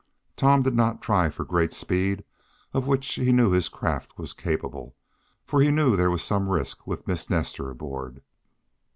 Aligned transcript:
Tom 0.35 0.63
did 0.63 0.73
not 0.73 0.99
try 1.03 1.29
for 1.29 1.43
the 1.43 1.49
great 1.49 1.73
speed 1.73 2.23
of 2.73 2.87
which 2.87 3.13
he 3.13 3.31
knew 3.31 3.51
his 3.51 3.69
craft 3.69 4.17
was 4.17 4.33
capable, 4.33 4.95
for 5.45 5.61
he 5.61 5.69
knew 5.69 5.95
there 5.95 6.09
was 6.09 6.23
some 6.23 6.49
risk 6.49 6.87
with 6.87 7.05
Miss 7.07 7.29
Nestor 7.29 7.69
aboard. 7.69 8.23